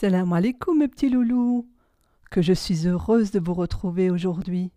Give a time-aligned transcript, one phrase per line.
[0.00, 1.66] Salam alaikum mes petits loulous.
[2.30, 4.70] Que je suis heureuse de vous retrouver aujourd'hui.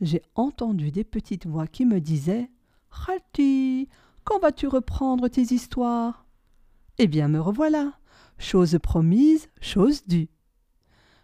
[0.00, 2.50] J'ai entendu des petites voix qui me disaient
[2.90, 3.88] Khalti,
[4.24, 6.26] quand vas-tu reprendre tes histoires?
[6.98, 7.92] Eh bien, me revoilà.
[8.36, 10.28] Chose promise, chose due.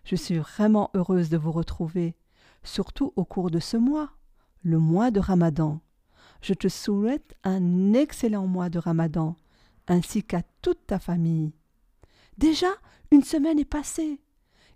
[0.04, 2.14] Je suis vraiment heureuse de vous retrouver,
[2.62, 4.12] surtout au cours de ce mois,
[4.62, 5.80] le mois de Ramadan.
[6.40, 9.34] Je te souhaite un excellent mois de Ramadan,
[9.88, 11.52] ainsi qu'à toute ta famille.
[12.38, 12.68] Déjà,
[13.10, 14.20] une semaine est passée.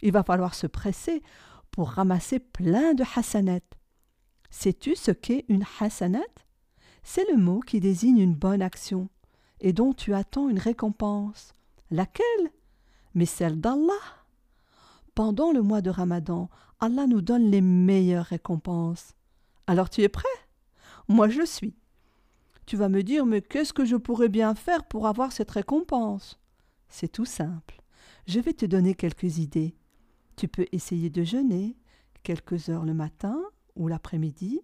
[0.00, 1.22] Il va falloir se presser
[1.70, 3.60] pour ramasser plein de hassanat.
[4.50, 6.20] Sais-tu ce qu'est une hasanat?
[7.02, 9.08] C'est le mot qui désigne une bonne action
[9.60, 11.52] et dont tu attends une récompense.
[11.90, 12.50] Laquelle?
[13.14, 13.92] Mais celle d'Allah.
[15.14, 16.48] Pendant le mois de Ramadan,
[16.80, 19.14] Allah nous donne les meilleures récompenses.
[19.66, 20.24] Alors tu es prêt?
[21.08, 21.74] Moi je suis.
[22.66, 26.38] Tu vas me dire, mais qu'est-ce que je pourrais bien faire pour avoir cette récompense?
[26.88, 27.81] C'est tout simple.
[28.26, 29.76] Je vais te donner quelques idées.
[30.36, 31.76] Tu peux essayer de jeûner
[32.22, 33.40] quelques heures le matin
[33.74, 34.60] ou l'après-midi.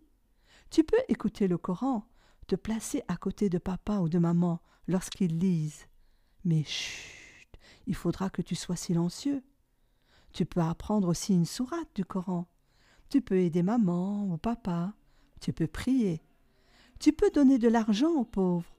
[0.71, 2.07] Tu peux écouter le Coran,
[2.47, 5.87] te placer à côté de papa ou de maman lorsqu'ils lisent.
[6.45, 7.49] Mais chut,
[7.87, 9.43] il faudra que tu sois silencieux.
[10.33, 12.49] Tu peux apprendre aussi une sourate du Coran.
[13.09, 14.95] Tu peux aider maman ou papa.
[15.41, 16.23] Tu peux prier.
[17.01, 18.75] Tu peux donner de l'argent aux pauvres.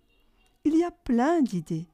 [0.63, 1.89] Il y a plein d'idées.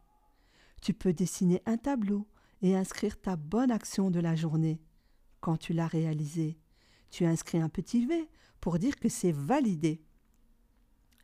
[0.81, 2.27] Tu peux dessiner un tableau
[2.61, 4.81] et inscrire ta bonne action de la journée.
[5.41, 6.57] Quand tu l'as réalisée,
[7.11, 8.29] tu inscris un petit V
[8.61, 10.03] pour dire que c'est validé.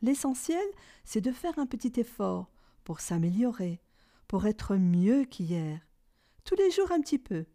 [0.01, 0.63] L'essentiel,
[1.03, 2.51] c'est de faire un petit effort
[2.83, 3.81] pour s'améliorer,
[4.27, 5.79] pour être mieux qu'hier.
[6.43, 7.45] Tous les jours un petit peu.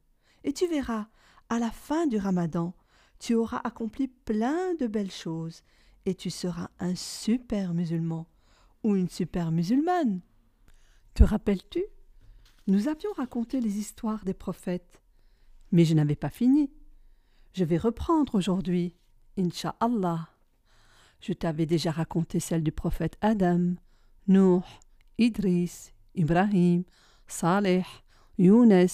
[0.44, 1.08] Et tu verras,
[1.48, 2.74] à la fin du ramadan,
[3.18, 5.62] tu auras accompli plein de belles choses
[6.04, 8.26] et tu seras un super musulman
[8.82, 10.20] ou une super musulmane.
[11.14, 11.82] Te rappelles-tu?
[12.66, 15.00] Nous avions raconté les histoires des prophètes.
[15.72, 16.70] Mais je n'avais pas fini.
[17.52, 18.94] Je vais reprendre aujourd'hui,
[19.38, 20.28] Inch'Allah.
[21.20, 23.74] Je t'avais déjà raconté celle du prophète Adam,
[24.28, 24.60] Nuh,
[25.18, 26.84] Idris, Ibrahim,
[27.26, 27.84] Saleh,
[28.38, 28.88] Younes,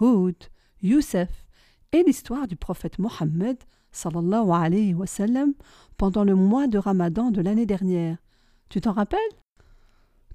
[0.00, 0.36] Hud,
[0.82, 1.46] Youssef
[1.92, 3.58] et l'histoire du prophète Mohammed
[3.92, 5.54] sallallahu
[5.96, 8.18] pendant le mois de Ramadan de l'année dernière.
[8.68, 9.18] Tu t'en rappelles?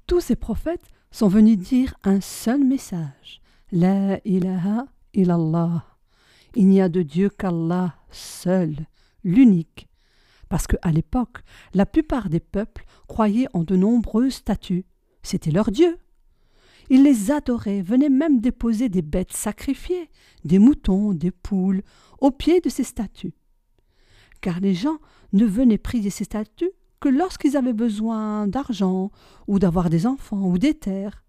[0.07, 3.41] Tous ces prophètes sont venus dire un seul message.
[3.71, 5.85] La ilaha illallah.
[6.55, 8.75] Il n'y a de Dieu qu'Allah seul,
[9.23, 9.87] l'unique.
[10.49, 14.85] Parce qu'à l'époque, la plupart des peuples croyaient en de nombreuses statues.
[15.23, 15.97] C'était leur Dieu.
[16.89, 20.09] Ils les adoraient, venaient même déposer des bêtes sacrifiées,
[20.43, 21.83] des moutons, des poules,
[22.19, 23.33] au pied de ces statues.
[24.41, 24.97] Car les gens
[25.31, 26.71] ne venaient prier ces statues
[27.01, 29.11] que lorsqu'ils avaient besoin d'argent
[29.47, 31.25] ou d'avoir des enfants ou des terres.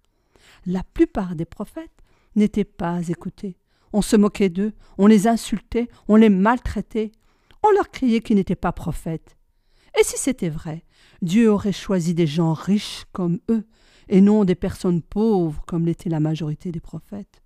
[0.67, 1.91] La plupart des prophètes
[2.37, 3.57] n'étaient pas écoutés.
[3.93, 7.11] On se moquait d'eux, on les insultait, on les maltraitait,
[7.65, 9.37] on leur criait qu'ils n'étaient pas prophètes.
[9.99, 10.85] Et si c'était vrai,
[11.21, 13.67] Dieu aurait choisi des gens riches comme eux,
[14.09, 17.43] et non des personnes pauvres comme l'était la majorité des prophètes.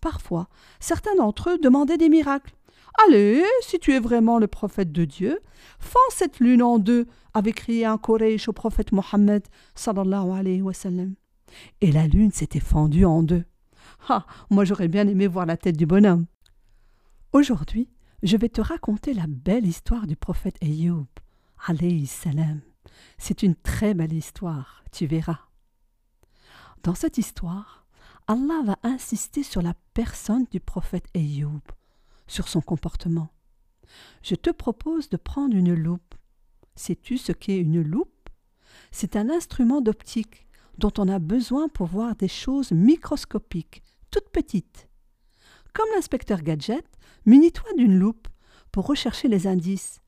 [0.00, 0.48] Parfois,
[0.80, 2.54] certains d'entre eux demandaient des miracles.
[3.02, 5.40] Allez, si tu es vraiment le prophète de Dieu,
[5.80, 9.42] fends cette lune en deux, avait crié un Koresh au prophète Mohammed.
[11.80, 13.44] Et la lune s'était fendue en deux.
[14.08, 16.26] Ah, moi j'aurais bien aimé voir la tête du bonhomme.
[17.32, 17.90] Aujourd'hui,
[18.22, 21.06] je vais te raconter la belle histoire du prophète Ayoub.
[23.18, 25.40] C'est une très belle histoire, tu verras.
[26.84, 27.86] Dans cette histoire,
[28.28, 31.60] Allah va insister sur la personne du prophète Ayoub
[32.26, 33.30] sur son comportement.
[34.22, 36.14] Je te propose de prendre une loupe.
[36.74, 38.28] Sais-tu ce qu'est une loupe?
[38.90, 40.48] C'est un instrument d'optique
[40.78, 44.88] dont on a besoin pour voir des choses microscopiques, toutes petites.
[45.72, 46.86] Comme l'inspecteur Gadget,
[47.26, 48.28] munis-toi d'une loupe
[48.72, 50.00] pour rechercher les indices.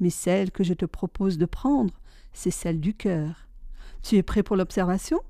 [0.00, 2.00] Mais celle que je te propose de prendre,
[2.32, 3.48] c'est celle du cœur.
[4.02, 5.20] Tu es prêt pour l'observation?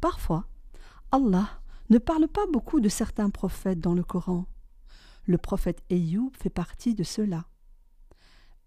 [0.00, 0.46] Parfois,
[1.12, 1.59] Allah
[1.90, 4.46] ne parle pas beaucoup de certains prophètes dans le Coran.
[5.26, 7.46] Le prophète Ayoub fait partie de ceux-là.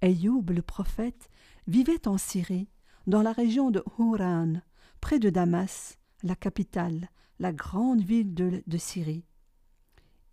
[0.02, 1.30] Ayoub, le prophète,
[1.66, 2.70] vivait en Syrie,
[3.08, 4.62] dans la région de Houran,
[5.00, 7.10] près de Damas, la capitale,
[7.40, 9.26] la grande ville de, de Syrie.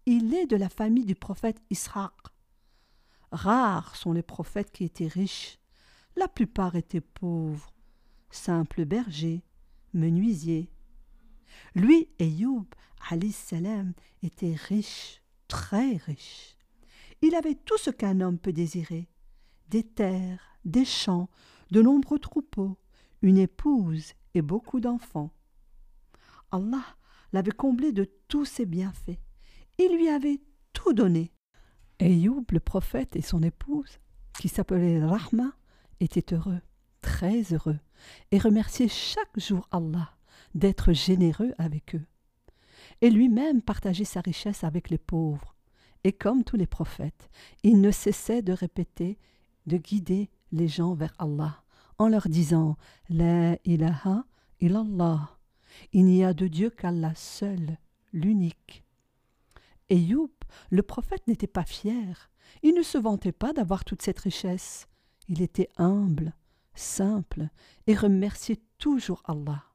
[0.06, 2.12] Il est de la famille du prophète Israq.
[3.30, 5.60] Rares sont les prophètes qui étaient riches.
[6.16, 7.72] La plupart étaient pauvres,
[8.30, 9.44] simples bergers,
[9.94, 10.70] menuisiers,
[11.74, 12.66] lui, Ayoub,
[13.32, 13.92] salam,
[14.22, 16.56] était riche, très riche.
[17.22, 19.08] Il avait tout ce qu'un homme peut désirer
[19.68, 21.28] des terres, des champs,
[21.70, 22.76] de nombreux troupeaux,
[23.22, 25.30] une épouse et beaucoup d'enfants.
[26.50, 26.84] Allah
[27.32, 29.18] l'avait comblé de tous ses bienfaits.
[29.78, 30.40] Il lui avait
[30.72, 31.32] tout donné.
[32.00, 33.98] Ayoub, le prophète, et son épouse,
[34.38, 35.52] qui s'appelait Rahma,
[36.00, 36.60] étaient heureux,
[37.02, 37.78] très heureux,
[38.32, 40.16] et remerciaient chaque jour Allah
[40.54, 42.06] d'être généreux avec eux.
[43.00, 45.54] Et lui-même partageait sa richesse avec les pauvres.
[46.04, 47.30] Et comme tous les prophètes,
[47.62, 49.18] il ne cessait de répéter,
[49.66, 51.62] de guider les gens vers Allah,
[51.98, 52.76] en leur disant
[53.08, 54.24] La ilaha
[54.60, 55.38] illallah.
[55.92, 57.78] Il n'y a de Dieu qu'Allah seul,
[58.12, 58.84] l'unique.
[59.88, 62.30] Et Youp, le prophète, n'était pas fier.
[62.62, 64.88] Il ne se vantait pas d'avoir toute cette richesse.
[65.28, 66.34] Il était humble,
[66.74, 67.48] simple,
[67.86, 69.69] et remerciait toujours Allah.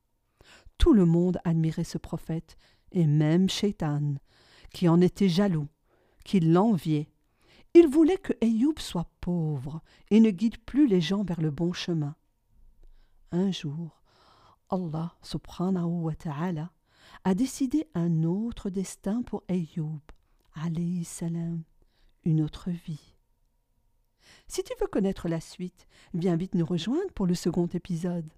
[0.78, 2.58] Tout le monde admirait ce prophète,
[2.92, 4.16] et même Shaitan,
[4.72, 5.68] qui en était jaloux,
[6.24, 7.10] qui l'enviait.
[7.74, 11.74] Il voulait que Ayoub soit pauvre et ne guide plus les gens vers le bon
[11.74, 12.16] chemin.
[13.32, 14.02] Un jour,
[14.70, 16.72] Allah subhanahu wa ta'ala
[17.24, 20.00] a décidé un autre destin pour Ayoub,
[20.54, 21.64] alayhi salam,
[22.24, 23.16] une autre vie.
[24.48, 28.30] Si tu veux connaître la suite, viens vite nous rejoindre pour le second épisode.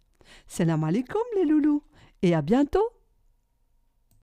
[0.48, 1.83] Salam alaikum les loulous
[2.22, 2.88] et à bientôt